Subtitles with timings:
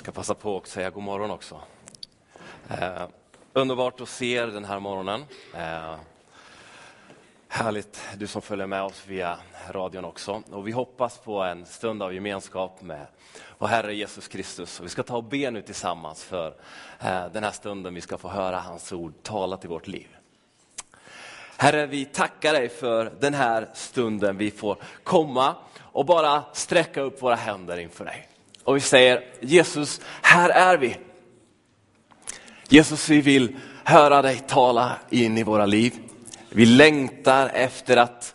[0.00, 1.60] ska passa på att säga god morgon också.
[2.68, 3.02] Eh,
[3.52, 5.24] underbart att se er den här morgonen.
[5.54, 5.94] Eh,
[7.48, 9.38] härligt du som följer med oss via
[9.70, 10.42] radion också.
[10.50, 13.06] Och vi hoppas på en stund av gemenskap med
[13.58, 14.80] vår Herre Jesus Kristus.
[14.80, 16.54] Och vi ska ta och be nu tillsammans för
[17.00, 20.08] eh, den här stunden vi ska få höra hans ord talat i vårt liv.
[21.56, 27.22] Herre, vi tackar dig för den här stunden vi får komma och bara sträcka upp
[27.22, 28.29] våra händer inför dig.
[28.64, 30.96] Och vi säger Jesus, här är vi.
[32.68, 35.92] Jesus, vi vill höra dig tala in i våra liv.
[36.48, 38.34] Vi längtar efter att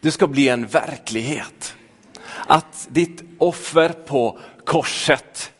[0.00, 1.74] du ska bli en verklighet.
[2.46, 5.52] Att ditt offer på korset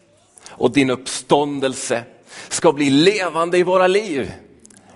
[0.49, 2.05] och din uppståndelse
[2.49, 4.33] ska bli levande i våra liv.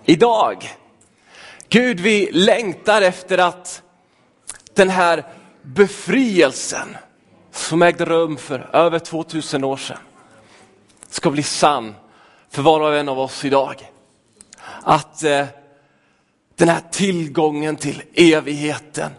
[0.05, 0.77] Idag.
[1.69, 3.83] Gud, vi längtar efter att
[4.75, 5.25] den här
[5.63, 6.97] befrielsen
[7.61, 9.99] som ägde rum för över 2000 år sedan
[11.09, 11.95] ska bli sann
[12.51, 13.91] för var och en av oss idag.
[14.83, 15.47] Att eh,
[16.57, 19.11] den här tillgången till evigheten,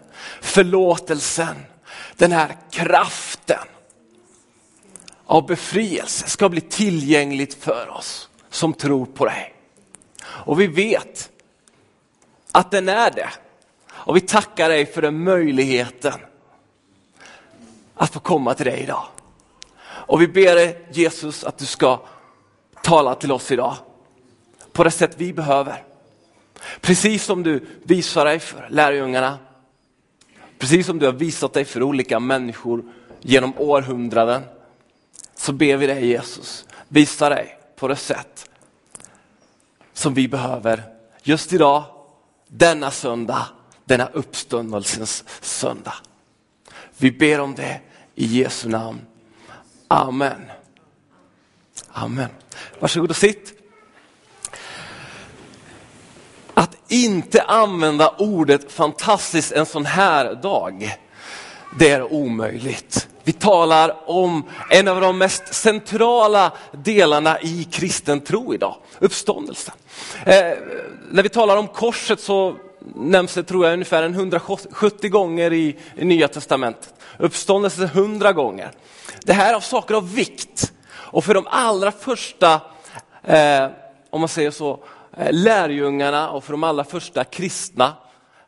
[0.42, 1.56] förlåtelsen,
[2.16, 3.68] den här kraften
[5.26, 9.54] av befrielse ska bli tillgängligt för oss som tror på dig.
[10.24, 11.30] Och vi vet
[12.52, 13.30] att den är det.
[13.92, 16.14] Och vi tackar dig för den möjligheten
[18.02, 19.04] att få komma till dig idag.
[19.84, 22.00] Och vi ber dig Jesus att du ska
[22.84, 23.76] tala till oss idag
[24.72, 25.84] på det sätt vi behöver.
[26.82, 29.38] Precis som du visar dig för lärjungarna,
[30.58, 32.84] precis som du har visat dig för olika människor
[33.20, 34.44] genom århundraden,
[35.36, 38.50] så ber vi dig Jesus, visa dig på det sätt
[39.94, 40.84] som vi behöver
[41.24, 41.84] just idag,
[42.48, 43.48] denna söndag,
[43.86, 45.94] denna uppståndelsens söndag.
[46.98, 47.82] Vi ber om det
[48.22, 49.02] i Jesu namn.
[49.88, 50.42] Amen.
[51.92, 52.30] Amen.
[52.80, 53.54] Varsågod och sitt.
[56.54, 60.98] Att inte använda ordet fantastiskt en sån här dag,
[61.80, 63.08] det är omöjligt.
[63.24, 69.74] Vi talar om en av de mest centrala delarna i kristen tro idag, uppståndelsen.
[70.26, 70.54] Eh,
[71.12, 72.56] när vi talar om korset så
[72.96, 76.94] nämns det tror jag ungefär 170 gånger i, i Nya Testamentet.
[77.18, 78.72] Uppståndelse 100 gånger.
[79.26, 80.74] Det här är saker av vikt.
[80.92, 82.62] Och för de allra första,
[83.24, 83.68] eh,
[84.10, 84.84] om man säger så,
[85.18, 87.94] eh, lärjungarna och för de allra första kristna,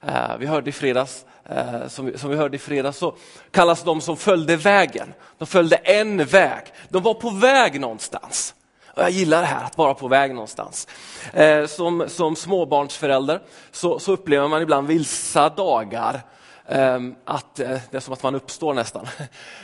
[0.08, 3.16] eh, vi hörde i fredags, eh, som, som, vi hörde i fredags, så
[3.52, 5.14] kallas de som följde vägen.
[5.38, 6.64] De följde en väg.
[6.90, 8.56] De var på väg någonstans.
[8.96, 10.88] Och jag gillar det här att vara på väg någonstans.
[11.34, 16.22] Eh, som, som småbarnsförälder så, så upplever man ibland vissa dagar
[16.68, 19.08] ehm, att eh, det är som att man uppstår nästan.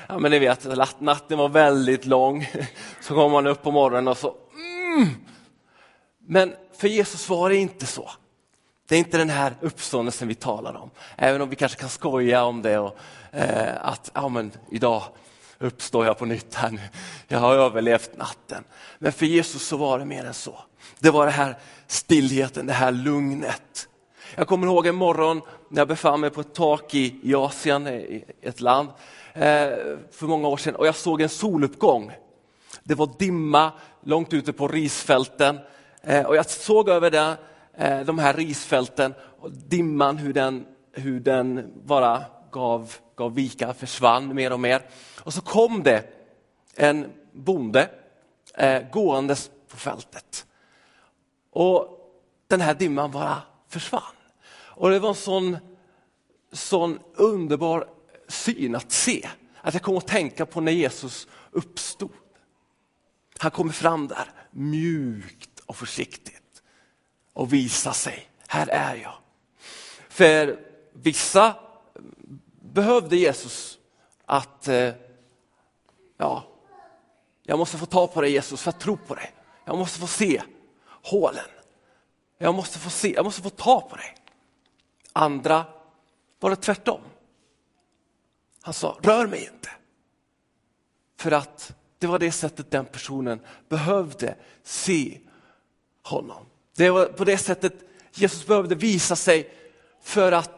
[0.07, 0.67] Ja, men ni vet,
[0.99, 2.49] natten var väldigt lång,
[3.01, 4.35] så kommer man upp på morgonen och så...
[4.55, 5.09] Mm.
[6.27, 8.11] Men för Jesus var det inte så.
[8.87, 12.43] Det är inte den här uppståndelsen vi talar om, även om vi kanske kan skoja
[12.43, 12.97] om det och
[13.31, 15.03] eh, att ja, men idag
[15.59, 16.81] uppstår jag på nytt här nu.
[17.27, 18.63] Jag har överlevt natten.
[18.99, 20.59] Men för Jesus så var det mer än så.
[20.99, 23.87] Det var det här stillheten, det här lugnet.
[24.35, 27.87] Jag kommer ihåg en morgon när jag befann mig på ett tak i, i Asien,
[27.87, 28.89] i ett land,
[29.33, 29.69] eh,
[30.11, 32.11] för många år sedan och jag såg en soluppgång.
[32.83, 33.71] Det var dimma
[34.03, 35.59] långt ute på risfälten
[36.03, 37.37] eh, och jag såg över det,
[37.77, 44.35] eh, de här risfälten och dimman hur den, hur den bara gav, gav vika, försvann
[44.35, 44.85] mer och mer.
[45.19, 46.03] Och så kom det
[46.75, 47.89] en bonde
[48.53, 50.45] eh, gåendes på fältet.
[51.51, 51.95] Och
[52.47, 54.01] den här dimman bara försvann.
[54.51, 55.57] Och det var en sån,
[56.51, 57.87] sån underbar
[58.27, 59.29] syn att se.
[59.61, 62.11] Att jag kom att tänka på när Jesus uppstod.
[63.37, 66.63] Han kommer fram där mjukt och försiktigt
[67.33, 68.29] och visar sig.
[68.47, 69.13] Här är jag.
[70.09, 70.59] För
[70.93, 71.55] vissa
[72.73, 73.77] behövde Jesus
[74.25, 74.93] att, eh,
[76.17, 76.43] ja,
[77.43, 79.31] jag måste få ta på dig Jesus för att tro på dig.
[79.65, 80.41] Jag måste få se
[80.85, 81.45] hålen.
[82.37, 84.15] Jag måste få se, jag måste få ta på dig.
[85.13, 85.65] Andra
[86.39, 87.01] var det tvärtom.
[88.61, 89.69] Han sa, rör mig inte.
[91.17, 93.39] För att det var det sättet den personen
[93.69, 95.19] behövde se
[96.03, 96.45] honom.
[96.75, 97.73] Det var på det sättet
[98.13, 99.53] Jesus behövde visa sig
[100.01, 100.51] för att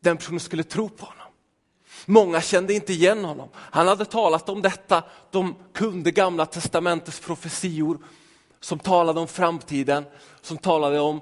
[0.00, 1.19] den personen skulle tro på honom.
[2.06, 3.48] Många kände inte igen honom.
[3.54, 7.98] Han hade talat om detta, de kunde gamla testamentets profetior
[8.60, 10.04] som talade om framtiden,
[10.40, 11.20] som talade om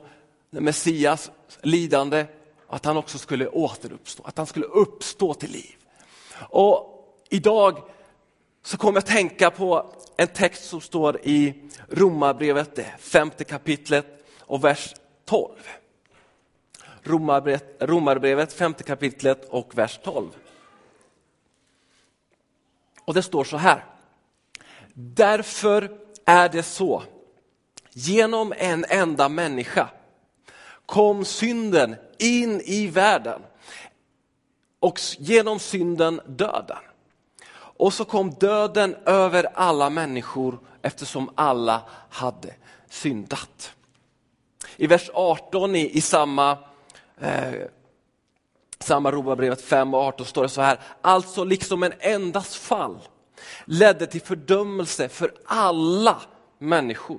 [0.51, 1.31] Messias
[1.63, 2.27] lidande,
[2.69, 5.77] att han också skulle återuppstå, att han skulle uppstå till liv.
[6.41, 7.83] Och idag
[8.63, 11.55] så kommer jag att tänka på en text som står i
[11.89, 14.07] Romarbrevet, det femte kapitlet
[14.41, 14.95] och vers
[15.25, 15.51] 12.
[17.03, 20.29] Romarbrevet, Romarbrevet femte kapitlet och vers 12.
[23.09, 23.85] Och det står så här.
[24.95, 25.91] Därför
[26.25, 27.03] är det så,
[27.93, 29.89] genom en enda människa
[30.87, 33.43] kom synden in i världen
[34.81, 36.77] och genom synden döden.
[37.53, 42.55] Och så kom döden över alla människor eftersom alla hade
[42.89, 43.73] syndat.
[44.77, 46.59] I vers 18 i, i samma,
[47.21, 47.55] eh,
[48.79, 50.81] samma Romarbrevet 5 och 18 står det så här.
[51.03, 52.99] Alltså liksom en endas fall
[53.65, 56.23] ledde till fördömelse för alla
[56.59, 57.19] människor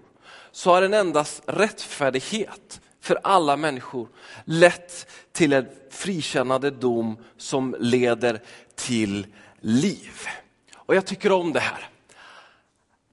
[0.52, 4.08] så har en endas rättfärdighet för alla människor
[4.46, 8.42] lett till en frikännande dom som leder
[8.76, 9.28] till
[9.60, 10.28] liv.
[10.76, 11.90] Och jag tycker om det här.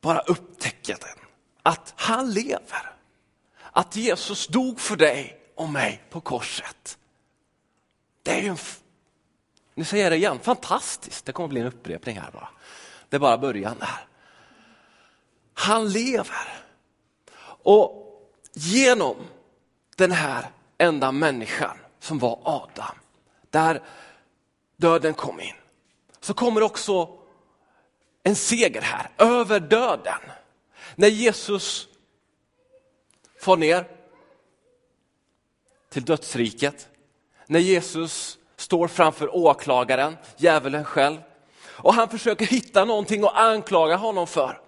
[0.00, 1.24] Bara upptäcka den.
[1.62, 2.92] Att han lever.
[3.72, 6.98] Att Jesus dog för dig och mig på korset.
[8.26, 8.58] Det är ju en,
[9.74, 11.24] nu säger jag det igen, fantastiskt.
[11.24, 12.48] Det kommer bli en upprepning här bara.
[13.08, 14.06] Det är bara början där.
[15.54, 16.64] Han lever.
[17.44, 18.20] Och
[18.52, 19.16] genom
[19.96, 20.46] den här
[20.78, 22.96] enda människan som var Adam,
[23.50, 23.82] där
[24.76, 25.54] döden kom in,
[26.20, 27.18] så kommer också
[28.22, 30.20] en seger här över döden.
[30.94, 31.88] När Jesus
[33.40, 33.88] får ner
[35.88, 36.88] till dödsriket,
[37.46, 41.18] när Jesus står framför åklagaren, djävulen själv,
[41.66, 44.60] och han försöker hitta någonting att anklaga honom för.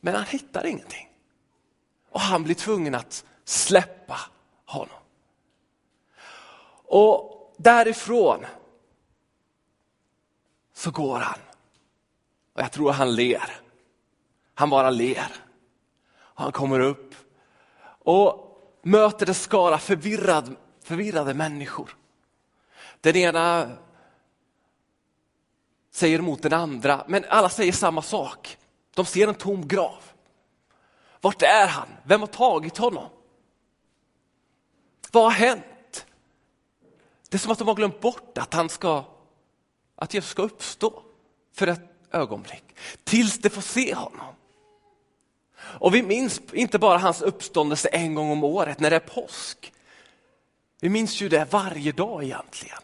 [0.00, 1.08] Men han hittar ingenting.
[2.10, 4.20] Och han blir tvungen att släppa
[4.64, 4.98] honom.
[6.84, 8.46] Och därifrån
[10.74, 11.38] så går han.
[12.52, 13.60] Och jag tror han ler.
[14.54, 15.32] Han bara ler.
[16.14, 17.14] Han kommer upp
[18.04, 18.48] och
[18.82, 21.96] möter en skara förvirrad, förvirrade människor.
[23.00, 23.70] Den ena
[25.90, 28.58] säger emot den andra, men alla säger samma sak.
[28.94, 30.02] De ser en tom grav.
[31.20, 31.88] Vart är han?
[32.04, 33.08] Vem har tagit honom?
[35.12, 36.06] Vad har hänt?
[37.28, 39.04] Det är som att de har glömt bort att, han ska,
[39.96, 41.02] att Jesus ska uppstå
[41.52, 41.80] för ett
[42.10, 42.64] ögonblick,
[43.04, 44.34] tills de får se honom.
[45.56, 49.72] Och vi minns inte bara hans uppståndelse en gång om året när det är påsk.
[50.82, 52.78] Vi minns ju det varje dag egentligen.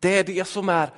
[0.00, 0.90] Det är det som är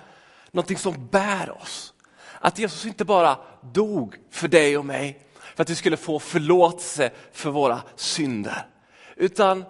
[0.51, 1.95] någonting som bär oss.
[2.41, 7.11] Att Jesus inte bara dog för dig och mig, för att vi skulle få förlåtelse
[7.33, 8.67] för våra synder.
[9.17, 9.65] Utan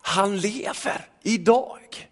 [0.00, 2.10] han lever idag.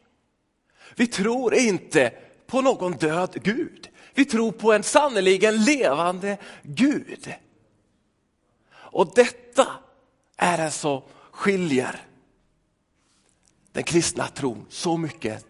[0.95, 2.13] Vi tror inte
[2.47, 3.89] på någon död Gud.
[4.15, 7.35] Vi tror på en sannoliken levande Gud.
[8.73, 9.67] Och detta
[10.37, 11.03] är en så
[11.35, 12.07] skiljer
[13.73, 15.47] den kristna tron så mycket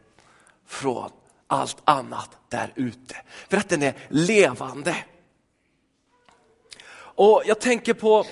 [0.67, 1.11] från
[1.47, 3.17] allt annat där ute.
[3.49, 5.05] För att den är levande.
[6.95, 8.27] Och jag tänker på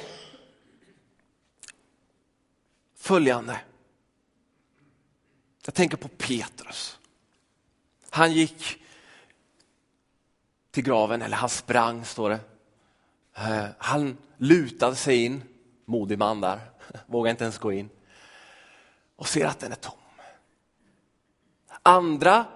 [2.97, 3.61] följande.
[5.65, 6.99] Jag tänker på Petrus.
[8.11, 8.83] Han gick
[10.71, 12.41] till graven, eller han sprang står det.
[13.35, 15.43] Eh, han lutade sig in,
[15.85, 16.61] modig man där,
[17.07, 17.91] vågar inte ens gå in
[19.17, 19.95] och ser att den är tom.
[21.83, 22.47] Andra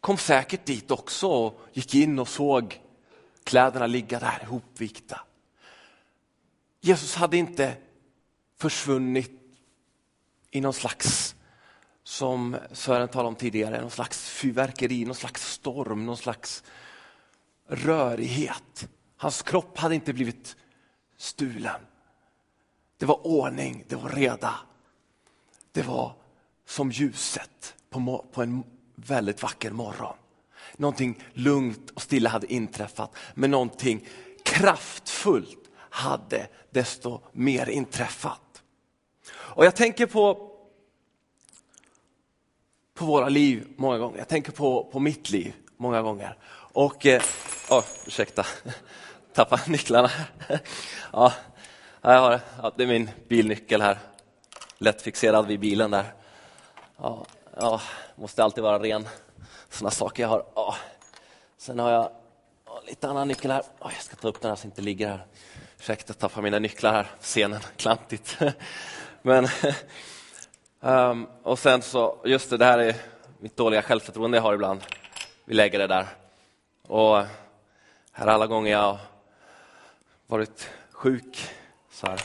[0.00, 2.80] kom säkert dit också och gick in och såg
[3.44, 5.20] kläderna ligga där ihopvikta.
[6.80, 7.76] Jesus hade inte
[8.56, 9.32] försvunnit
[10.50, 11.34] i någon slags,
[12.02, 16.64] som Sören talade om tidigare, någon slags fyrverkeri, någon slags storm, någon slags
[17.66, 18.88] rörighet.
[19.16, 20.56] Hans kropp hade inte blivit
[21.16, 21.80] stulen.
[22.98, 24.54] Det var ordning, det var reda.
[25.72, 26.12] Det var
[26.66, 28.64] som ljuset på, på en
[28.94, 30.16] väldigt vacker morgon.
[30.76, 34.08] Någonting lugnt och stilla hade inträffat, men någonting
[34.44, 38.62] kraftfullt hade desto mer inträffat.
[39.30, 40.50] Och jag tänker på,
[42.94, 44.18] på våra liv många gånger.
[44.18, 46.38] Jag tänker på, på mitt liv många gånger.
[46.72, 47.22] Och, eh,
[47.70, 48.46] oh, ursäkta,
[49.32, 50.10] tappade nycklarna.
[51.12, 51.32] ja,
[52.02, 53.98] jag har, ja, det är min bilnyckel här,
[54.78, 56.12] lätt fixerad vid bilen där.
[56.96, 57.26] Ja,
[57.56, 57.80] ja,
[58.14, 59.08] måste alltid vara ren.
[59.68, 60.44] såna saker jag har.
[60.54, 60.76] Ja.
[61.58, 62.10] Sen har jag
[62.66, 63.62] ja, lite annan nyckel här.
[63.80, 65.26] Jag ska ta upp den här så den inte ligger här.
[65.78, 67.10] Ursäkta, jag tappar mina nycklar här.
[67.20, 68.38] Scenen, klantigt.
[69.22, 69.48] Men,
[70.80, 72.96] um, och sen så, just det, det här är
[73.38, 74.80] mitt dåliga självförtroende jag har ibland.
[75.44, 76.06] Vi lägger det där.
[76.86, 77.24] Och
[78.12, 78.98] här alla gånger jag
[80.26, 81.50] varit sjuk,
[81.98, 82.20] så här,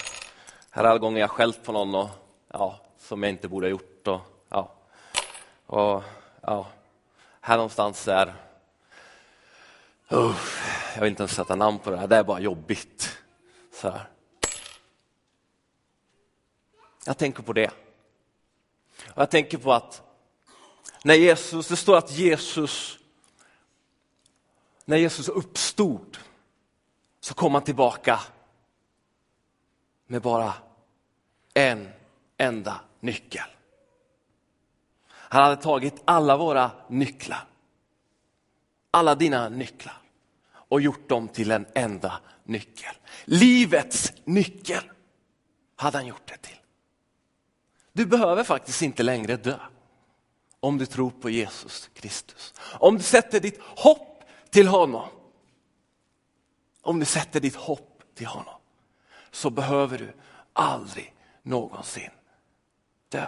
[0.70, 2.10] här alla gånger jag skällt på någon och,
[2.48, 4.08] ja, som jag inte borde ha gjort.
[4.08, 4.72] Och, ja,
[5.66, 6.04] och,
[6.42, 6.68] ja,
[7.42, 8.28] här någonstans är,
[10.12, 10.36] uh,
[10.96, 13.18] jag vill inte ens sätta namn på det här, det är bara jobbigt.
[13.82, 14.10] Så här.
[17.06, 17.72] Jag tänker på det.
[19.06, 20.02] Och jag tänker på att
[21.04, 23.00] när Jesus, det står att Jesus,
[24.86, 26.18] när Jesus uppstod
[27.20, 28.20] så kom han tillbaka
[30.14, 30.54] med bara
[31.54, 31.90] en
[32.38, 33.50] enda nyckel.
[35.10, 37.48] Han hade tagit alla våra nycklar,
[38.92, 40.02] alla dina nycklar
[40.52, 42.96] och gjort dem till en enda nyckel.
[43.26, 44.92] Livets nyckel
[45.76, 46.60] hade han gjort det till.
[47.94, 49.60] Du behöver faktiskt inte längre dö
[50.60, 52.54] om du tror på Jesus Kristus.
[52.80, 55.10] Om du sätter ditt hopp till honom.
[56.82, 58.63] Om du sätter ditt hopp till honom
[59.34, 60.14] så behöver du
[60.54, 62.10] aldrig någonsin
[63.10, 63.28] dö.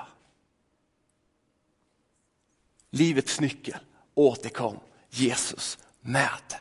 [2.90, 3.80] Livets nyckel
[4.14, 6.56] återkom Jesus med.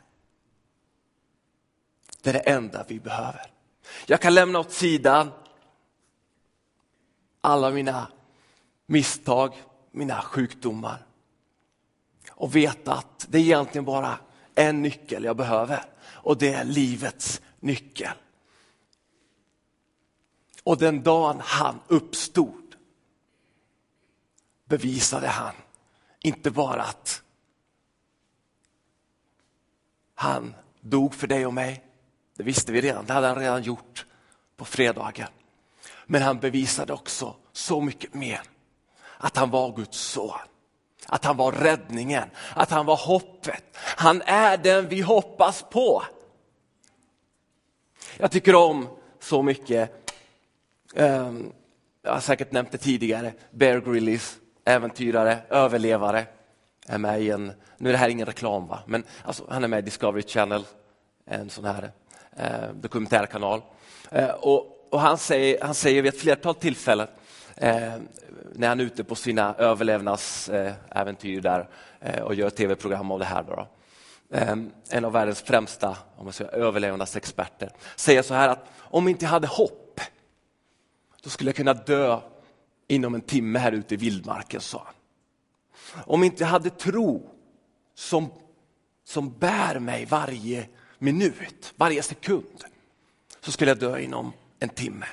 [2.22, 3.50] Det är det enda vi behöver.
[4.06, 5.30] Jag kan lämna åt sidan
[7.40, 8.08] alla mina
[8.86, 9.54] misstag,
[9.90, 11.06] mina sjukdomar
[12.30, 14.18] och veta att det är egentligen bara
[14.54, 18.12] en nyckel jag behöver och det är livets nyckel.
[20.64, 22.74] Och den dagen han uppstod
[24.64, 25.54] bevisade han
[26.20, 27.22] inte bara att
[30.14, 31.84] han dog för dig och mig,
[32.36, 34.06] det visste vi redan, det hade han redan gjort
[34.56, 35.28] på fredagen.
[36.06, 38.40] Men han bevisade också så mycket mer.
[39.18, 40.38] Att han var Guds son.
[41.06, 43.64] Att han var räddningen, att han var hoppet.
[43.76, 46.02] Han är den vi hoppas på.
[48.16, 48.88] Jag tycker om
[49.20, 50.03] så mycket,
[50.94, 51.52] Ehm,
[52.02, 56.26] jag har säkert nämnt det tidigare, Bear Grylls, äventyrare, överlevare.
[56.86, 58.78] Är med i en, nu är det här ingen reklam, va?
[58.86, 60.64] men alltså, han är med i Discovery Channel,
[61.26, 61.90] en sån här
[62.36, 63.62] eh, dokumentärkanal.
[64.10, 67.08] Eh, och och han, säger, han säger vid ett flertal tillfällen
[67.56, 67.92] eh,
[68.52, 71.68] när han är ute på sina överlevnadsäventyr eh, där
[72.00, 73.42] eh, och gör tv-program av det här.
[73.42, 73.68] Då,
[74.36, 74.56] eh,
[74.90, 79.30] en av världens främsta om man säger, överlevnadsexperter säger så här att om inte jag
[79.30, 79.83] hade hopp,
[81.24, 82.20] då skulle jag kunna dö
[82.88, 84.94] inom en timme här ute i vildmarken, sa han.
[86.06, 87.30] Om inte jag hade tro
[87.94, 88.30] som,
[89.04, 92.64] som bär mig varje minut, varje sekund,
[93.40, 95.06] så skulle jag dö inom en timme.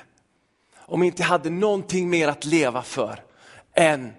[0.76, 3.24] Om inte jag hade någonting mer att leva för
[3.74, 4.12] än,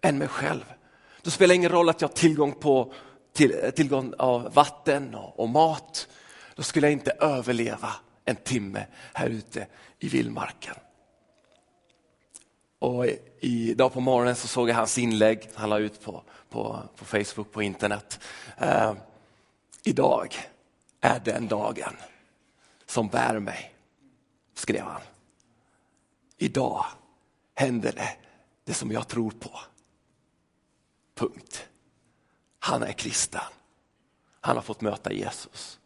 [0.00, 0.64] än mig själv.
[1.22, 2.92] Då spelar det ingen roll att jag har tillgång på
[3.32, 6.08] till, tillgång av vatten och, och mat.
[6.54, 7.92] Då skulle jag inte överleva
[8.24, 9.66] en timme här ute
[9.98, 10.74] i vildmarken.
[12.84, 13.06] Och
[13.40, 17.52] idag på morgonen så såg jag hans inlägg, han la ut på, på, på Facebook,
[17.52, 18.20] på internet.
[18.58, 18.94] Eh,
[19.82, 20.34] idag
[21.00, 21.96] är den dagen
[22.86, 23.74] som bär mig
[24.54, 25.00] skrev han.
[26.38, 26.84] Idag
[27.54, 28.16] händer det,
[28.64, 29.50] det som jag tror på.
[31.14, 31.68] Punkt.
[32.58, 33.40] Han är kristen.
[34.40, 35.78] Han har fått möta Jesus.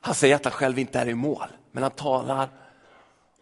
[0.00, 2.48] Han säger att han själv inte är i mål, men han talar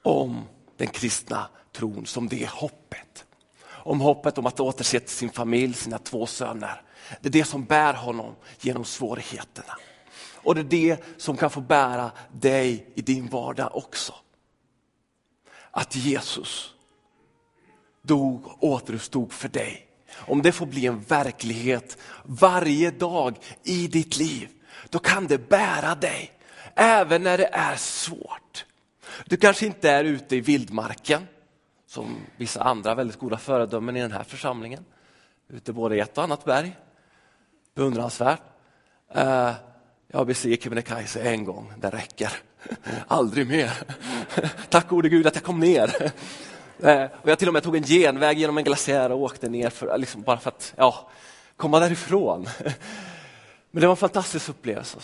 [0.03, 0.45] om
[0.79, 3.25] den kristna tron som det hoppet.
[3.67, 6.83] Om hoppet om att återse till sin familj, sina två söner.
[7.21, 9.79] Det är det som bär honom genom svårigheterna.
[10.35, 14.15] Och det är det som kan få bära dig i din vardag också
[15.71, 16.75] att Jesus
[18.03, 19.87] dog och återuppstod för dig.
[20.17, 24.49] Om det får bli en verklighet varje dag i ditt liv,
[24.89, 26.33] då kan det bära dig,
[26.75, 28.65] även när det är svårt.
[29.25, 31.27] Du kanske inte är ute i vildmarken,
[31.87, 34.85] som vissa andra väldigt goda föredömen i den här församlingen.
[35.49, 36.77] Ute både i ett och annat berg.
[37.75, 38.43] Beundransvärt.
[39.15, 39.53] Eh,
[40.09, 42.33] jag har besegrat Kebnekaise en gång, det räcker.
[43.07, 43.73] Aldrig mer.
[44.69, 46.13] Tack gode Gud att jag kom ner.
[46.83, 49.71] Eh, och jag till och med tog en genväg genom en glaciär och åkte ner
[49.71, 51.11] för, liksom bara för att ja,
[51.57, 52.49] komma därifrån.
[53.71, 54.99] Men det var en fantastisk upplevelse.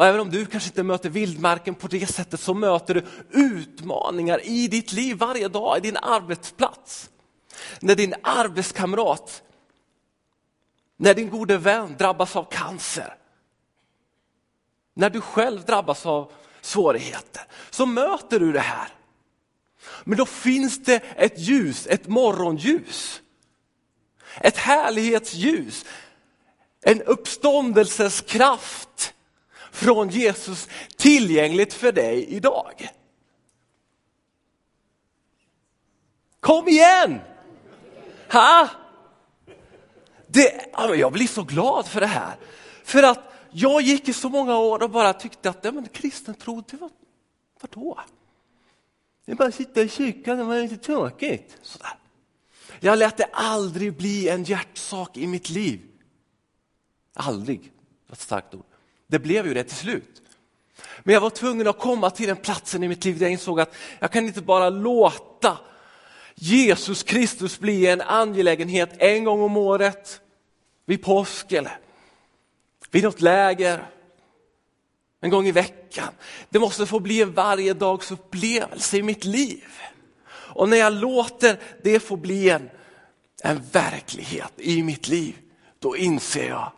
[0.00, 4.46] Och även om du kanske inte möter vildmarken på det sättet så möter du utmaningar
[4.46, 7.10] i ditt liv varje dag, i din arbetsplats.
[7.80, 9.42] När din arbetskamrat,
[10.96, 13.14] när din gode vän drabbas av cancer.
[14.94, 18.88] När du själv drabbas av svårigheter så möter du det här.
[20.04, 23.22] Men då finns det ett ljus, ett morgonljus.
[24.40, 25.84] Ett härlighetsljus.
[26.82, 29.14] en uppståndelses kraft
[29.70, 32.88] från Jesus tillgängligt för dig idag.
[36.40, 37.20] Kom igen!
[38.32, 38.68] Ha?
[40.26, 42.36] Det, jag blir så glad för det här.
[42.84, 46.34] För att jag gick i så många år och bara tyckte att ja, men kristen
[46.34, 46.90] tro, det var,
[47.60, 48.00] vadå?
[49.24, 51.58] Det är bara att sitta i kyrkan, det var lite tråkigt.
[51.62, 51.92] Sådär.
[52.80, 55.80] Jag lät det aldrig bli en hjärtsak i mitt liv.
[57.14, 57.72] Aldrig,
[58.06, 58.64] var ett starkt ord.
[59.10, 60.22] Det blev ju det till slut.
[61.02, 63.60] Men jag var tvungen att komma till den platsen i mitt liv där jag insåg
[63.60, 65.58] att jag kan inte bara låta
[66.34, 70.20] Jesus Kristus bli en angelägenhet en gång om året,
[70.86, 71.78] vid påsk eller
[72.90, 73.86] vid något läger,
[75.20, 76.08] en gång i veckan.
[76.48, 79.68] Det måste få bli en varje dags upplevelse i mitt liv.
[80.30, 82.70] Och när jag låter det få bli en,
[83.42, 85.36] en verklighet i mitt liv,
[85.78, 86.72] då inser jag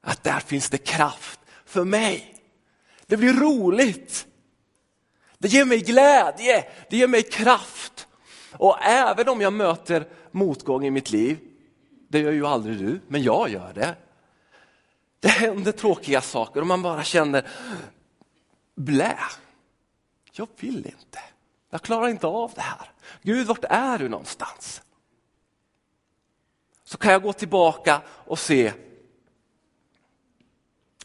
[0.00, 2.36] att där finns det kraft för mig.
[3.06, 4.26] Det blir roligt.
[5.38, 8.06] Det ger mig glädje, det ger mig kraft.
[8.52, 11.38] Och även om jag möter motgång i mitt liv,
[12.08, 13.96] det gör ju aldrig du, men jag gör det.
[15.20, 17.48] Det händer tråkiga saker och man bara känner,
[18.76, 19.18] blä,
[20.32, 21.18] jag vill inte.
[21.70, 22.92] Jag klarar inte av det här.
[23.22, 24.82] Gud, vart är du någonstans?
[26.84, 28.72] Så kan jag gå tillbaka och se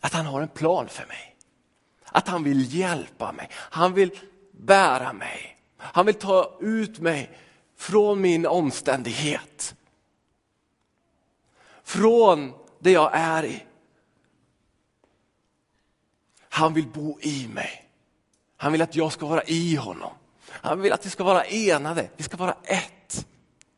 [0.06, 1.36] att han har en plan för mig.
[2.06, 3.50] Att han vill hjälpa mig.
[3.54, 4.20] Han vill
[4.52, 5.58] bära mig.
[5.78, 7.38] Han vill ta ut mig
[7.78, 9.76] från min omständighet.
[11.84, 13.64] Från det jag är i.
[16.50, 17.90] Han vill bo i mig.
[18.58, 20.14] Han vill att jag ska vara i honom.
[20.50, 23.28] Han vill att vi ska vara enade, vi ska vara ett.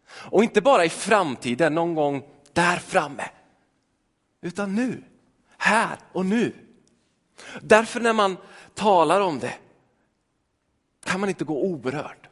[0.10, 3.29] Och inte bara i framtiden, någon gång där framme.
[4.41, 5.03] Utan nu,
[5.67, 6.53] här och nu.
[7.62, 8.38] Därför när man
[8.74, 9.53] talar om det
[11.03, 12.30] kan man inte gå oberörd.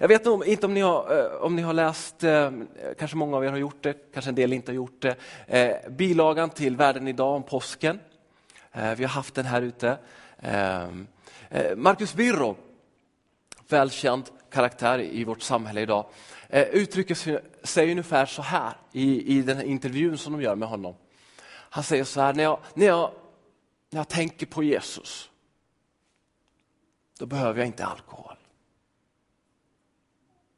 [0.00, 2.50] Jag vet inte om ni har, eh, om ni har läst, eh,
[2.98, 5.90] kanske många av er har gjort det, kanske en del inte har gjort det, eh,
[5.90, 8.00] bilagan till Världen idag om påsken.
[8.72, 9.98] Vi har haft den här ute.
[11.76, 12.56] Marcus Birro,
[13.68, 16.06] välkänd karaktär i vårt samhälle idag,
[16.50, 17.14] uttrycker
[17.66, 20.94] sig ungefär så här i, i den här intervjun som de gör med honom.
[21.70, 23.12] Han säger så här, när jag, när jag,
[23.90, 25.30] när jag tänker på Jesus,
[27.18, 28.36] då behöver jag inte alkohol.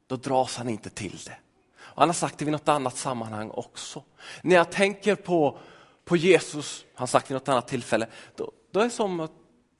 [0.07, 1.37] Då dras han inte till det.
[1.77, 4.03] Och han har sagt det vid något annat sammanhang också.
[4.41, 5.59] När jag tänker på,
[6.05, 9.31] på Jesus, han har sagt vid något annat tillfälle, då, då är det som att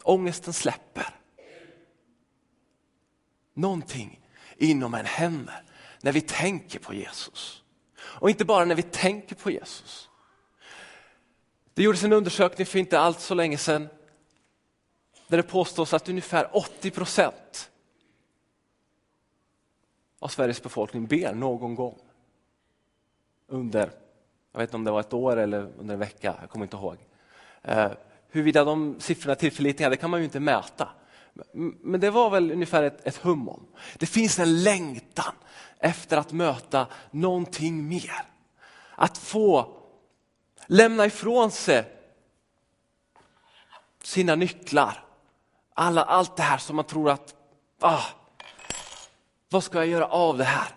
[0.03, 1.15] ångesten släpper.
[3.53, 4.19] Någonting
[4.57, 5.63] inom en händer
[6.01, 7.63] när vi tänker på Jesus.
[7.93, 10.09] Och inte bara när vi tänker på Jesus.
[11.73, 13.89] Det gjordes en undersökning för inte allt så länge sedan
[15.27, 17.71] där det påstås att ungefär 80 procent
[20.19, 21.99] av Sveriges befolkning ber någon gång
[23.47, 23.91] under,
[24.51, 26.77] jag vet inte om det var ett år eller under en vecka, jag kommer inte
[26.77, 26.97] ihåg.
[27.61, 27.91] Eh,
[28.29, 30.89] huruvida de siffrorna är tillförlitliga, det kan man ju inte mäta.
[31.81, 33.67] Men det var väl ungefär ett, ett hum om.
[33.97, 35.33] Det finns en längtan
[35.79, 38.23] efter att möta någonting mer.
[38.95, 39.80] Att få
[40.67, 41.85] lämna ifrån sig
[44.03, 45.03] sina nycklar.
[45.73, 47.35] Alla, allt det här som man tror att,
[47.79, 48.03] ah,
[49.49, 50.75] vad ska jag göra av det här?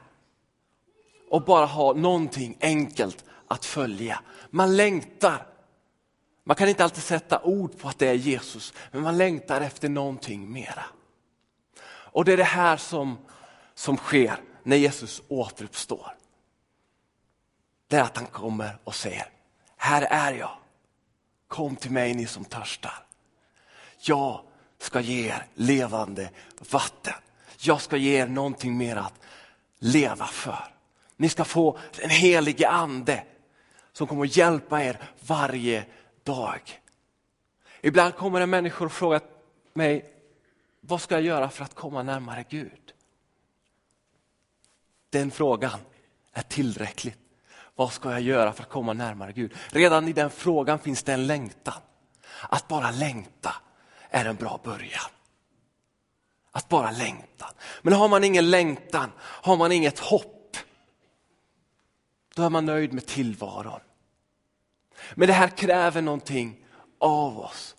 [1.30, 4.20] Och bara ha någonting enkelt att följa.
[4.50, 5.46] Man längtar.
[6.44, 9.88] Man kan inte alltid sätta ord på att det är Jesus, men man längtar efter
[9.88, 10.84] någonting mera.
[11.86, 13.18] Och det är det här som,
[13.74, 16.16] som sker när Jesus återuppstår.
[17.86, 19.26] Det är att han kommer och säger,
[19.84, 20.56] här är jag.
[21.48, 23.06] Kom till mig ni som törstar.
[24.00, 24.40] Jag
[24.78, 26.30] ska ge er levande
[26.70, 27.14] vatten.
[27.58, 29.14] Jag ska ge er någonting mer att
[29.78, 30.64] leva för.
[31.16, 33.24] Ni ska få den helige ande
[33.92, 35.84] som kommer att hjälpa er varje
[36.22, 36.80] dag.
[37.80, 39.20] Ibland kommer det människor och frågar
[39.72, 40.14] mig,
[40.80, 42.94] vad ska jag göra för att komma närmare Gud?
[45.10, 45.78] Den frågan
[46.32, 47.23] är tillräckligt.
[47.74, 49.54] Vad ska jag göra för att komma närmare Gud?
[49.68, 51.80] Redan i den frågan finns det en längtan.
[52.48, 53.54] Att bara längta
[54.10, 55.10] är en bra början.
[56.52, 57.50] Att bara längta.
[57.82, 60.56] Men har man ingen längtan, har man inget hopp,
[62.34, 63.80] då är man nöjd med tillvaron.
[65.14, 66.64] Men det här kräver någonting
[66.98, 67.76] av oss.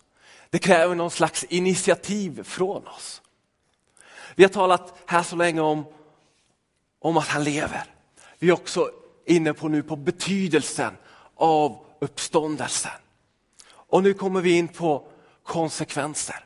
[0.50, 3.22] Det kräver någon slags initiativ från oss.
[4.34, 5.84] Vi har talat här så länge om,
[6.98, 7.84] om att han lever.
[8.38, 8.90] Vi har också
[9.26, 10.96] inne på nu på betydelsen
[11.34, 12.92] av uppståndelsen.
[13.68, 15.08] Och nu kommer vi in på
[15.42, 16.44] konsekvenser.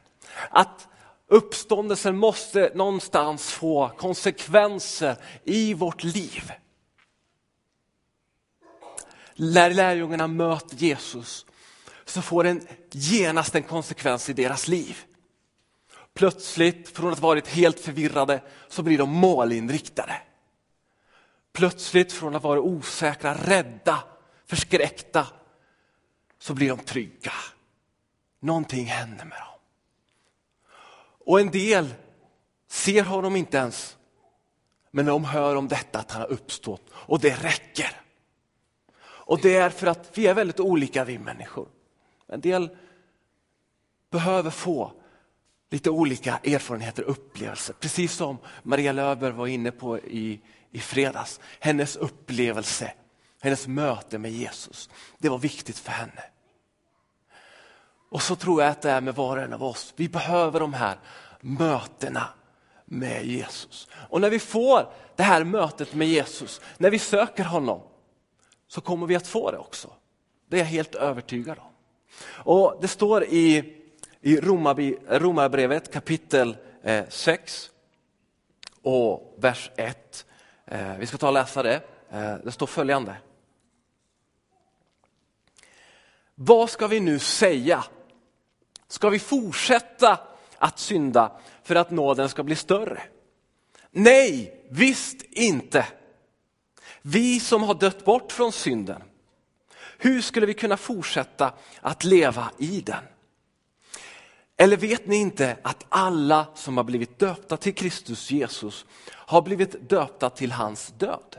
[0.50, 0.88] Att
[1.28, 6.52] uppståndelsen måste någonstans få konsekvenser i vårt liv.
[9.36, 11.46] När lärjungarna möter Jesus
[12.04, 14.98] så får den genast en konsekvens i deras liv.
[16.14, 20.16] Plötsligt, från att ha varit helt förvirrade, så blir de målinriktade.
[21.52, 24.04] Plötsligt, från att vara osäkra, rädda,
[24.46, 25.26] förskräckta,
[26.38, 27.32] så blir de trygga.
[28.40, 29.60] Någonting händer med dem.
[31.26, 31.94] Och en del
[32.68, 33.96] ser honom inte ens,
[34.90, 38.00] men de hör om detta att han har uppstått och det räcker.
[39.02, 41.68] Och det är för att vi är väldigt olika vi människor.
[42.26, 42.76] En del
[44.10, 44.92] behöver få
[45.70, 47.74] lite olika erfarenheter och upplevelser.
[47.80, 50.40] Precis som Maria Löber var inne på i,
[50.72, 51.40] i fredags.
[51.60, 52.92] Hennes upplevelse,
[53.40, 56.22] hennes möte med Jesus, det var viktigt för henne.
[58.10, 59.94] Och så tror jag att det är med var och en av oss.
[59.96, 60.98] Vi behöver de här
[61.40, 62.28] mötena
[62.84, 63.88] med Jesus.
[63.92, 67.82] Och när vi får det här mötet med Jesus, när vi söker honom,
[68.68, 69.90] så kommer vi att få det också.
[70.48, 71.72] Det är jag helt övertygad om.
[72.26, 73.74] Och Det står i,
[74.20, 74.40] i
[75.08, 76.56] Romarbrevet kapitel
[77.08, 77.70] 6
[78.82, 80.26] eh, och vers 1.
[80.70, 81.82] Eh, vi ska ta och läsa det.
[82.10, 83.16] Eh, det står följande.
[86.34, 87.84] Vad ska vi nu säga?
[88.88, 90.18] Ska vi fortsätta
[90.58, 93.02] att synda för att nåden ska bli större?
[93.90, 95.86] Nej, visst inte.
[97.02, 99.02] Vi som har dött bort från synden,
[99.98, 103.04] hur skulle vi kunna fortsätta att leva i den?
[104.60, 109.88] Eller vet ni inte att alla som har blivit döpta till Kristus Jesus har blivit
[109.88, 111.36] döpta till hans död?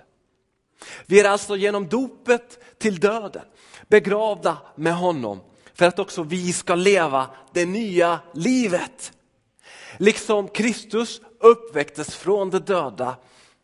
[1.06, 3.46] Vi är alltså genom dopet till döden
[3.88, 5.40] begravda med honom
[5.74, 9.14] för att också vi ska leva det nya livet.
[9.98, 13.16] Liksom Kristus uppväcktes från de döda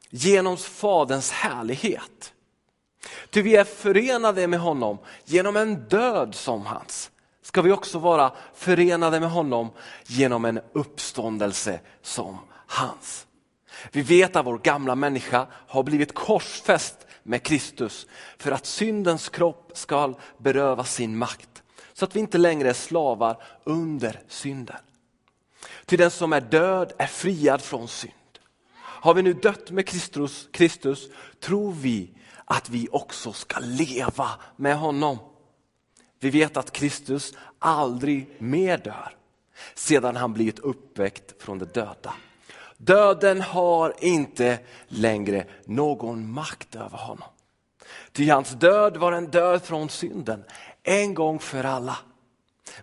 [0.09, 2.33] genom Faderns härlighet.
[3.29, 7.11] Ty vi är förenade med honom genom en död som hans.
[7.47, 9.69] Ska vi också vara förenade med honom
[10.05, 13.27] genom en uppståndelse som hans.
[13.91, 18.07] Vi vet att vår gamla människa har blivit korsfäst med Kristus
[18.37, 21.63] för att syndens kropp ska beröva sin makt.
[21.93, 24.77] Så att vi inte längre är slavar under synden.
[25.85, 28.13] Till den som är död är friad från synd.
[28.77, 31.07] Har vi nu dött med Kristus, Kristus
[31.39, 32.11] tror vi
[32.45, 35.17] att vi också ska leva med honom.
[36.19, 39.15] Vi vet att Kristus aldrig mer dör
[39.75, 42.13] sedan han blivit uppväckt från de döda.
[42.77, 47.29] Döden har inte längre någon makt över honom.
[48.11, 50.43] Ty hans död var en död från synden,
[50.83, 51.97] en gång för alla.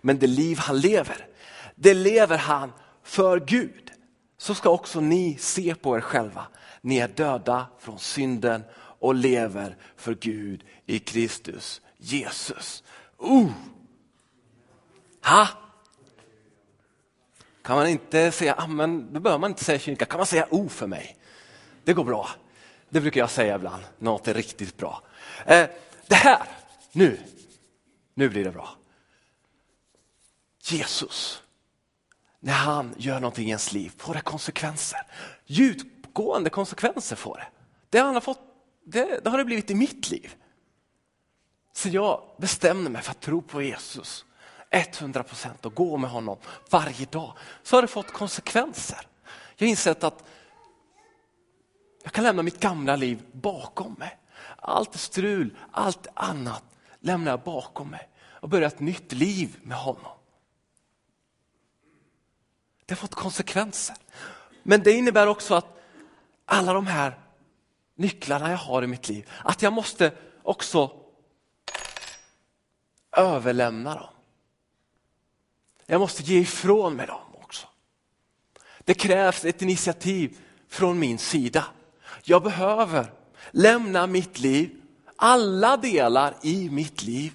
[0.01, 1.27] Men det liv han lever,
[1.75, 2.71] det lever han
[3.03, 3.91] för Gud.
[4.37, 6.47] Så ska också ni se på er själva.
[6.81, 8.63] Ni är döda från synden
[8.99, 12.83] och lever för Gud i Kristus Jesus.
[13.25, 13.51] Oh!
[15.23, 15.47] Ha?
[17.61, 20.47] Kan man inte säga ah, amen, då behöver man inte säga kyrka, kan man säga
[20.49, 21.17] o för mig?
[21.83, 22.29] Det går bra.
[22.89, 25.01] Det brukar jag säga ibland, något är riktigt bra.
[25.45, 25.67] Eh,
[26.07, 26.47] det här,
[26.91, 27.19] nu,
[28.13, 28.69] nu blir det bra.
[30.61, 31.41] Jesus,
[32.39, 34.99] när han gör någonting i ens liv får det konsekvenser.
[35.45, 37.47] Djupgående konsekvenser får det.
[37.89, 38.39] Det han har fått
[38.83, 40.35] det, det har det blivit i mitt liv.
[41.75, 44.25] Så jag bestämde mig för att tro på Jesus
[44.69, 46.37] 100 procent och gå med honom
[46.69, 47.33] varje dag.
[47.63, 49.07] Så har det fått konsekvenser.
[49.55, 50.23] Jag har insett att
[52.03, 54.17] jag kan lämna mitt gamla liv bakom mig.
[54.57, 56.63] Allt strul, allt annat
[56.99, 60.11] lämnar jag bakom mig och börjar ett nytt liv med honom.
[62.85, 63.95] Det har fått konsekvenser.
[64.63, 65.81] Men det innebär också att
[66.45, 67.19] alla de här
[67.95, 71.04] nycklarna jag har i mitt liv, att jag måste också
[73.15, 74.09] överlämna dem.
[75.85, 77.67] Jag måste ge ifrån mig dem också.
[78.79, 81.65] Det krävs ett initiativ från min sida.
[82.23, 83.11] Jag behöver
[83.51, 84.81] lämna mitt liv,
[85.15, 87.33] alla delar i mitt liv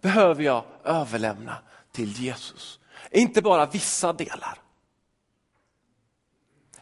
[0.00, 1.56] behöver jag överlämna
[1.92, 2.80] till Jesus.
[3.10, 4.58] Inte bara vissa delar.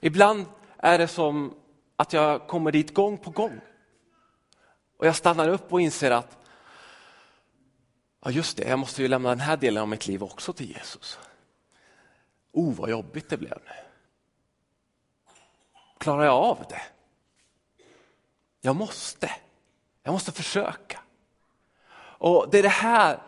[0.00, 0.46] Ibland
[0.78, 1.54] är det som
[1.96, 3.60] att jag kommer dit gång på gång.
[4.96, 6.35] Och jag stannar upp och inser att
[8.26, 10.70] ja just det, jag måste ju lämna den här delen av mitt liv också till
[10.70, 11.18] Jesus.
[12.52, 13.72] Oh, vad jobbigt det blev nu.
[15.98, 16.82] Klarar jag av det?
[18.60, 19.30] Jag måste.
[20.02, 21.00] Jag måste försöka.
[22.18, 23.18] Och det är det här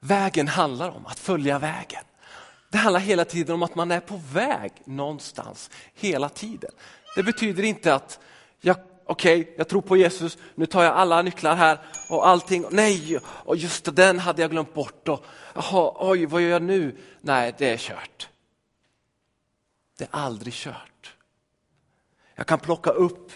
[0.00, 2.04] vägen handlar om, att följa vägen.
[2.70, 6.70] Det handlar hela tiden om att man är på väg någonstans hela tiden.
[7.16, 8.20] Det betyder inte att
[8.60, 12.64] jag, okej, okay, jag tror på Jesus, nu tar jag alla nycklar här och allting,
[12.70, 16.62] nej, och just det, den hade jag glömt bort och jaha, oj, vad gör jag
[16.62, 16.96] nu?
[17.20, 18.28] Nej, det är kört.
[19.98, 21.14] Det är aldrig kört.
[22.34, 23.32] Jag kan plocka upp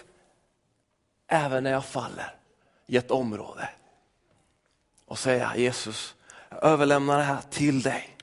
[1.26, 2.34] även när jag faller
[2.86, 3.68] i ett område
[5.04, 6.14] och säga Jesus,
[6.48, 8.16] jag överlämnar det här till dig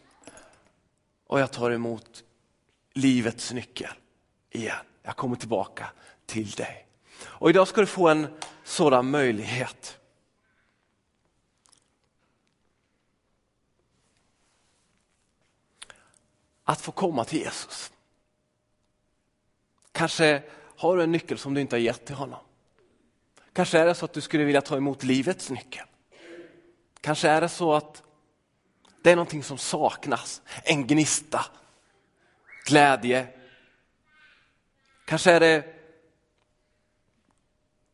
[1.27, 2.23] och jag tar emot
[2.93, 3.93] livets nyckel
[4.49, 4.85] igen.
[5.03, 5.91] Jag kommer tillbaka
[6.25, 6.82] till dig.
[7.43, 8.27] Och idag ska du få en
[8.63, 9.99] sådan möjlighet.
[16.63, 17.91] Att få komma till Jesus.
[19.91, 20.43] Kanske
[20.77, 22.39] har du en nyckel som du inte har gett till honom.
[23.53, 25.85] Kanske är det så att du skulle vilja ta emot livets nyckel.
[27.01, 28.03] Kanske är det så att
[29.01, 31.45] det är någonting som saknas, en gnista,
[32.65, 33.27] glädje.
[35.05, 35.72] Kanske är det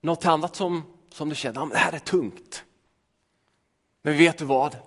[0.02, 2.64] något annat som, som du känner, det här är tungt.
[4.02, 4.78] Men vet du vad?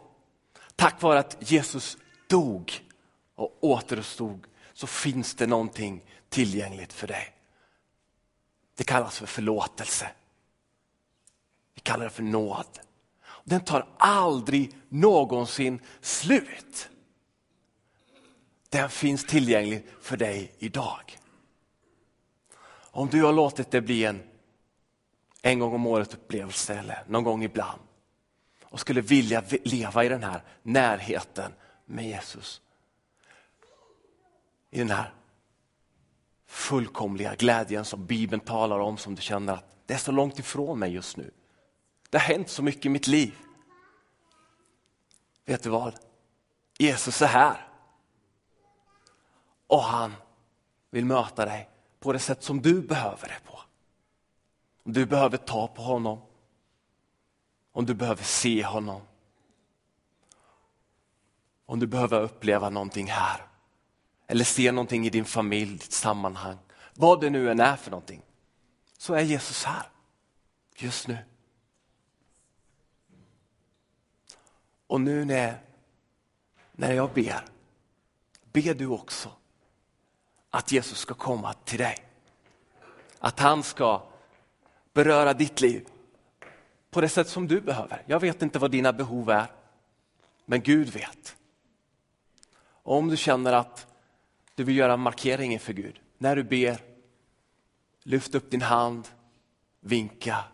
[0.77, 2.73] Tack vare att Jesus dog
[3.35, 7.35] och återuppstod så finns det någonting tillgängligt för dig.
[8.75, 10.11] Det kallas för förlåtelse.
[11.75, 12.79] Vi kallar det för nåd.
[13.45, 16.89] Den tar aldrig någonsin slut.
[18.69, 21.19] Den finns tillgänglig för dig idag.
[22.95, 24.23] Om du har låtit det bli en
[25.43, 27.81] en gång om året upplevelse eller någon gång ibland
[28.65, 31.53] och skulle vilja leva i den här närheten
[31.85, 32.61] med Jesus.
[34.71, 35.15] I den här
[36.47, 40.79] fullkomliga glädjen som Bibeln talar om som du känner att det är så långt ifrån
[40.79, 41.31] mig just nu.
[42.11, 43.35] Det har hänt så mycket i mitt liv.
[45.45, 45.95] Vet du vad?
[46.79, 47.69] Jesus är här.
[49.67, 50.15] Och han
[50.91, 53.52] vill möta dig på det sätt som du behöver det på.
[54.83, 56.21] Om du behöver ta på honom.
[57.73, 59.03] Om du behöver se honom.
[61.67, 63.47] Om du behöver uppleva någonting här.
[64.27, 66.59] Eller se någonting i din familj, ditt sammanhang.
[66.95, 68.23] Vad det nu än är för någonting.
[68.99, 69.87] Så är Jesus här.
[70.77, 71.19] Just nu.
[74.87, 75.61] Och nu när,
[76.73, 77.45] när jag ber,
[78.53, 79.31] ber du också
[80.51, 82.09] att Jesus ska komma till dig.
[83.19, 84.12] Att han ska
[84.93, 85.87] beröra ditt liv
[86.91, 88.03] på det sätt som du behöver.
[88.07, 89.47] Jag vet inte vad dina behov är,
[90.45, 91.37] men Gud vet.
[92.83, 93.87] Och om du känner att
[94.55, 96.79] du vill göra en markering inför Gud, när du ber,
[98.03, 99.09] lyft upp din hand,
[99.81, 100.45] vinka,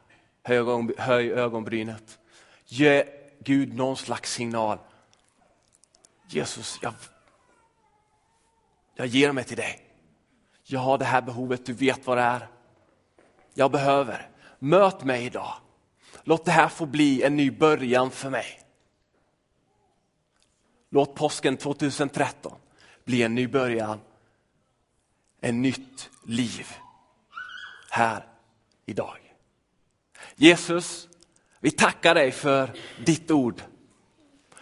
[0.97, 2.19] höj ögonbrynet.
[2.65, 3.05] Ge
[3.39, 4.79] Gud någon slags signal.
[6.29, 6.95] Jesus, jag,
[8.95, 9.85] jag ger mig till dig.
[10.65, 12.49] Jag har det här behovet, du vet vad det är.
[13.59, 14.29] Jag behöver.
[14.59, 15.55] Möt mig idag.
[16.25, 18.61] Låt det här få bli en ny början för mig.
[20.91, 22.59] Låt påsken 2013
[23.05, 24.01] bli en ny början.
[25.41, 26.67] En nytt liv
[27.91, 28.27] här
[28.87, 29.35] idag.
[30.37, 31.09] Jesus,
[31.61, 32.71] vi tackar dig för
[33.05, 33.63] ditt ord.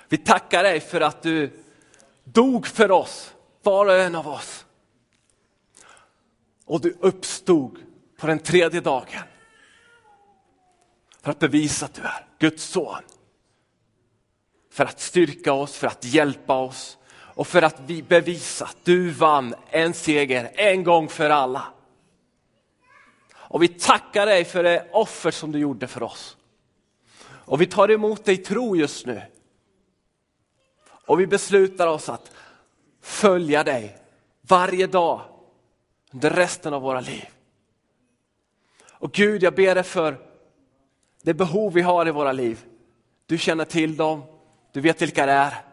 [0.09, 1.63] Vi tackar dig för att du
[2.25, 4.67] dog för oss, var och en av oss.
[6.65, 7.86] Och du uppstod
[8.17, 9.23] på den tredje dagen.
[11.23, 13.03] För att bevisa att du är Guds son.
[14.73, 16.99] För att styrka oss, för att hjälpa oss
[17.37, 21.73] och för att vi bevisa att du vann en seger en gång för alla.
[23.35, 26.37] Och vi tackar dig för det offer som du gjorde för oss.
[27.29, 29.23] Och vi tar emot dig i tro just nu.
[31.07, 32.31] Och vi beslutar oss att
[33.03, 33.99] följa dig
[34.43, 35.21] varje dag
[36.13, 37.25] under resten av våra liv.
[39.07, 40.19] Och Gud, jag ber dig för
[41.23, 42.65] det behov vi har i våra liv.
[43.27, 44.23] Du känner till dem,
[44.73, 45.65] du vet vilka det är.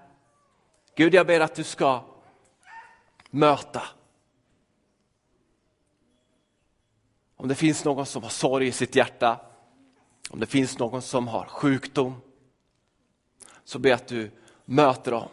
[0.96, 2.04] Gud, jag ber att du ska
[3.30, 3.82] möta.
[7.36, 9.40] Om det finns någon som har sorg i sitt hjärta,
[10.30, 12.22] om det finns någon som har sjukdom,
[13.64, 14.32] så ber jag att du
[14.66, 15.30] möter dem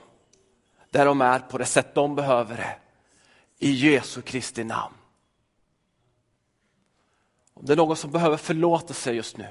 [0.90, 2.76] där de är på det sätt de behöver det.
[3.58, 4.99] I Jesu Kristi namn.
[7.60, 9.48] Om det är någon som behöver förlåtelse just nu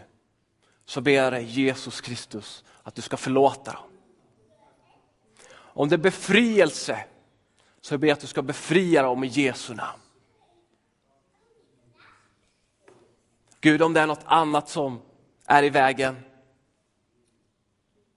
[0.86, 3.84] så ber jag dig Jesus Kristus att du ska förlåta dem.
[5.52, 7.06] Om det är befrielse
[7.82, 10.00] så ber jag att du ska befria dem i Jesu namn.
[13.62, 15.02] Gud, om det är något annat som
[15.46, 16.20] är i vägen,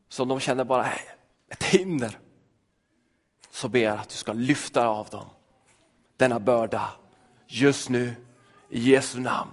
[0.09, 1.03] som de känner bara är
[1.49, 2.19] ett hinder,
[3.51, 5.27] så ber jag att du ska lyfta av dem
[6.17, 6.93] denna börda
[7.47, 8.15] just nu
[8.69, 9.51] i Jesu namn.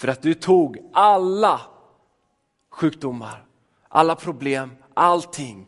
[0.00, 1.60] För att du tog alla
[2.70, 3.44] sjukdomar,
[3.88, 5.66] alla problem, allting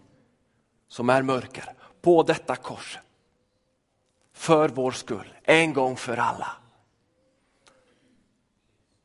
[0.88, 2.98] som är mörker på detta kors.
[4.32, 6.50] För vår skull, en gång för alla.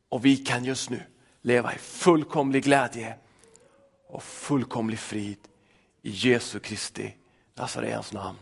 [0.10, 1.04] Och vi kan just nu
[1.42, 3.18] leva i fullkomlig glädje
[4.08, 5.40] och fullkomlig frid
[6.02, 7.16] i Jesu Kristi
[7.56, 8.40] Nazarens namn.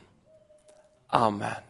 [1.08, 1.62] Amen.